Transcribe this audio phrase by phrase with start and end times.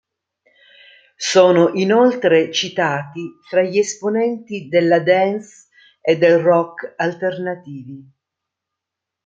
[1.15, 5.67] Sono inoltre citati fra gli esponenti della dance
[6.01, 8.11] e del rock alternativi.